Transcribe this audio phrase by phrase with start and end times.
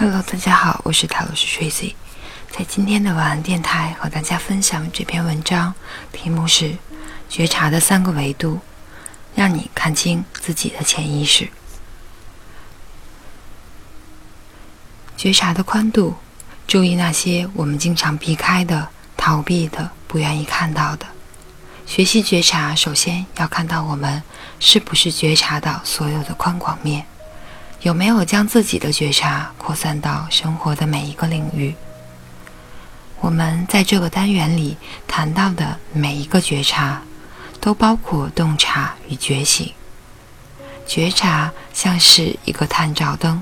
[0.00, 1.94] Hello，大家好，我是塔罗斯 Tracy，
[2.56, 5.74] 在今天的晚安电台和大家分享这篇文章，
[6.12, 6.66] 题目是
[7.28, 8.54] 《觉察的三个维度》，
[9.34, 11.50] 让你看清自己的潜意识。
[15.16, 16.14] 觉察的宽度，
[16.68, 21.06] 注意那些我们经常避开的、逃避的、不愿意看到的。
[21.86, 24.22] 学习觉察，首先要看到我们
[24.60, 27.04] 是不是觉察到所有的宽广面。
[27.82, 31.74] 有没有将自己的觉察扩散到生活的每一个领域？
[33.20, 37.00] 我们在这个单元里谈到的每一个觉察，
[37.60, 39.72] 都包括洞察与觉醒。
[40.86, 43.40] 觉察像是一个探照灯，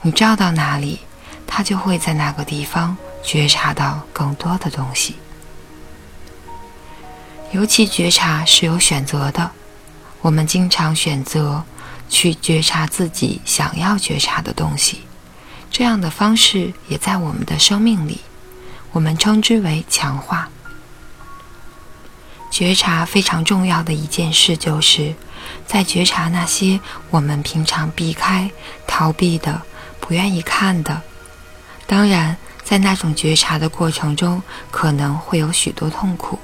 [0.00, 1.00] 你照到哪里，
[1.46, 5.16] 它就会在那个地方觉察到更多的东西。
[7.50, 9.50] 尤其觉察是有选择的，
[10.22, 11.62] 我们经常选择。
[12.12, 15.00] 去觉察自己想要觉察的东西，
[15.70, 18.20] 这样的方式也在我们的生命里，
[18.92, 20.50] 我们称之为强化。
[22.50, 25.14] 觉察非常重要的一件事，就是
[25.66, 28.50] 在觉察那些我们平常避开、
[28.86, 29.62] 逃避的、
[29.98, 31.00] 不愿意看的。
[31.86, 36.38] 当然，在那种觉察的过程中，可能会有许多痛苦，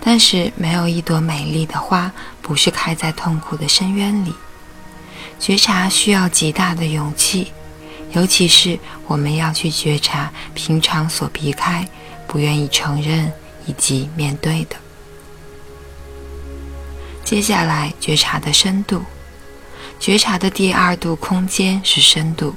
[0.00, 2.10] 但是没有一朵美丽的花
[2.42, 4.34] 不是开在痛苦的深渊里。
[5.38, 7.52] 觉察需要极大的勇气，
[8.12, 11.86] 尤其是我们要去觉察平常所避开、
[12.26, 13.32] 不愿意承认
[13.66, 14.76] 以及面对的。
[17.24, 19.02] 接下来，觉察的深度，
[19.98, 22.54] 觉察的第二度空间是深度。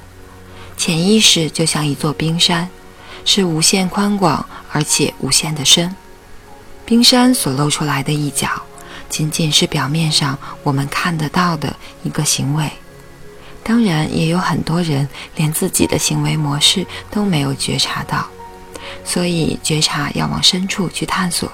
[0.76, 2.68] 潜意识就像一座冰山，
[3.24, 5.96] 是无限宽广而且无限的深。
[6.86, 8.50] 冰山所露出来的一角。
[9.14, 12.68] 仅仅是表面上我们看得到的一个行为，
[13.62, 18.28] 当然也有很多人连自己的行为模式都没有觉察到，
[19.06, 21.48] 所以觉察要往深处去探索。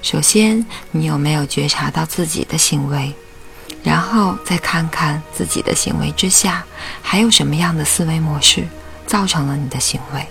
[0.00, 3.12] 首先，你有没有觉察到自己的行为？
[3.84, 6.64] 然后再看看自己的行为之下
[7.02, 8.66] 还有什么样的思维模式
[9.06, 10.26] 造成了你的行为。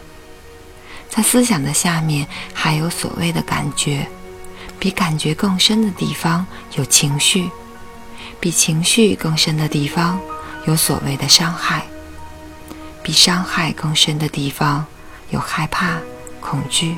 [1.12, 2.25] 在思想的下面
[2.56, 4.07] 还有所谓的感觉。
[4.79, 6.45] 比感觉更深的地方
[6.78, 7.50] 有情绪，
[8.40, 10.17] 比情绪更深的地方
[10.66, 11.85] 有所谓的伤害，
[13.03, 14.85] 比伤害更深的地方
[15.31, 15.97] 有害怕、
[16.39, 16.95] 恐惧，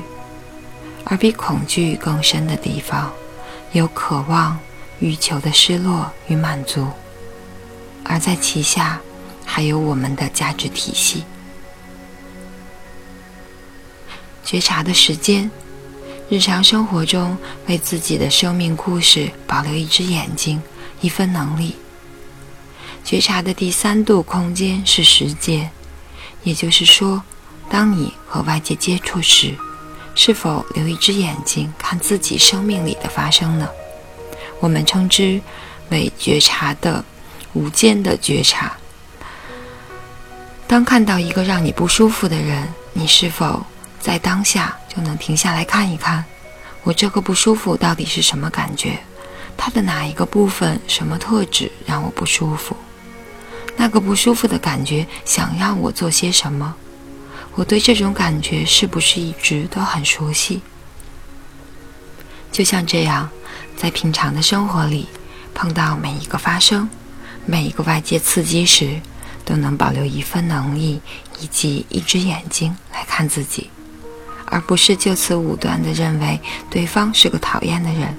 [1.04, 3.12] 而比恐惧更深的地方
[3.72, 4.56] 有渴望、
[5.00, 6.86] 欲求的失落与满足，
[8.04, 9.00] 而在其下
[9.44, 11.24] 还有我们的价值体系。
[14.44, 15.50] 觉察的时间。
[16.32, 20.62] 日常生活中，为自己的生命故事保留一只眼睛，
[21.02, 21.76] 一份能力。
[23.04, 25.70] 觉察的第三度空间是时间，
[26.42, 27.22] 也就是说，
[27.68, 29.54] 当你和外界接触时，
[30.14, 33.68] 是否留一只眼睛看自己生命里的发生呢？
[34.58, 35.38] 我们称之
[35.90, 37.04] 为觉察的
[37.52, 38.74] 无间的觉察。
[40.66, 43.66] 当看到一个让你不舒服的人，你是否？
[44.00, 46.24] 在当下就能停下来看一看，
[46.82, 48.98] 我这个不舒服到底是什么感觉？
[49.56, 52.76] 它的哪一个部分、什么特质让我不舒服？
[53.76, 56.74] 那个不舒服的感觉想让我做些什么？
[57.54, 60.60] 我对这种感觉是不是一直都很熟悉？
[62.50, 63.30] 就像这样，
[63.76, 65.08] 在平常的生活里，
[65.54, 66.88] 碰到每一个发生、
[67.46, 69.00] 每一个外界刺激时，
[69.44, 71.00] 都能保留一份能力
[71.40, 73.70] 以及一只眼睛来看自己。
[74.52, 78.14] 而不是就此武断地认为对方是个讨厌的人，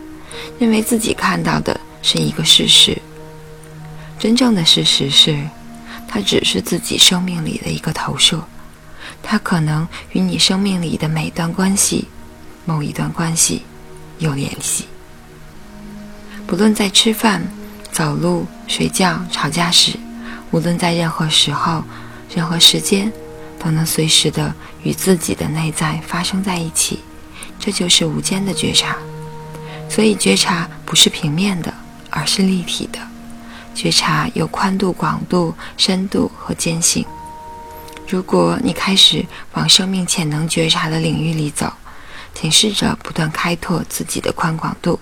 [0.57, 2.97] 认为自己看到的是一个事实。
[4.17, 5.37] 真正的事实是，
[6.07, 8.43] 他只是自己生命里的一个投射，
[9.21, 12.07] 他可能与你生命里的每段关系、
[12.65, 13.61] 某一段关系
[14.17, 14.85] 有联系。
[16.47, 17.45] 不论在吃饭、
[17.91, 19.91] 走路、睡觉、吵架时，
[20.49, 21.83] 无论在任何时候、
[22.33, 23.11] 任何时间。
[23.63, 26.99] 都能随时的与自己的内在发生在一起，
[27.57, 28.97] 这就是无间的觉察。
[29.89, 31.73] 所以觉察不是平面的，
[32.09, 32.99] 而是立体的。
[33.73, 37.05] 觉察有宽度、广度、深度和间性。
[38.07, 41.71] 如果你开始往生命潜能觉察的领域里走，
[42.35, 44.99] 请试着不断开拓自己的宽广度，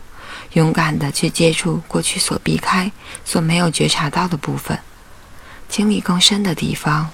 [0.54, 2.92] 勇敢的去接触过去所避开、
[3.25, 4.78] 所没有觉察到的部分，
[5.68, 7.10] 经历更深的地方。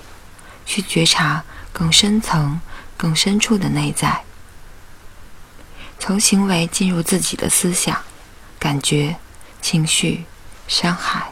[0.67, 2.59] 去觉察更深层、
[2.97, 4.23] 更深处的内在，
[5.97, 7.97] 从行为进入自己的思想、
[8.59, 9.15] 感觉、
[9.61, 10.25] 情绪、
[10.67, 11.31] 伤害、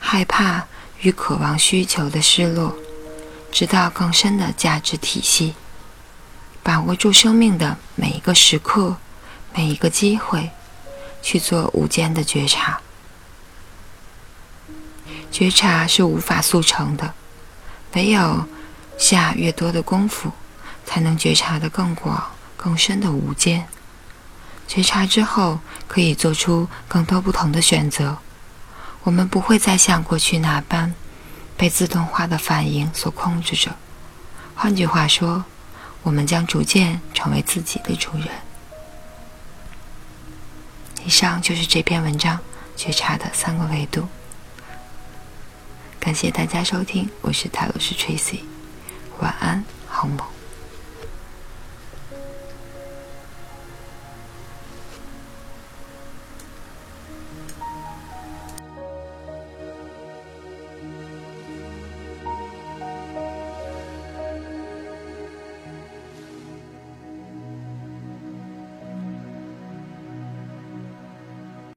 [0.00, 0.66] 害怕
[1.02, 2.74] 与渴望、需求的失落，
[3.52, 5.54] 直到更深的价值体系，
[6.62, 8.96] 把握住生命的每一个时刻、
[9.54, 10.50] 每一个机会，
[11.22, 12.80] 去做无间的觉察。
[15.30, 17.14] 觉察是无法速成的，
[17.92, 18.48] 唯有
[19.00, 20.30] 下越多的功夫，
[20.86, 23.66] 才能觉察的更广、更深的无间。
[24.68, 25.58] 觉察之后，
[25.88, 28.18] 可以做出更多不同的选择。
[29.02, 30.94] 我们不会再像过去那般。
[31.56, 33.76] 被自动化的反应所控制着。
[34.54, 35.44] 换句话说，
[36.02, 38.28] 我们将逐渐成为自己的主人。
[41.04, 42.38] 以上就是这篇文章
[42.76, 44.08] 觉察的三个维度。
[45.98, 48.40] 感谢大家收听，我是泰罗斯 Tracy，
[49.20, 50.39] 晚安，好梦。